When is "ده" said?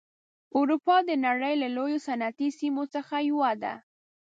3.61-3.73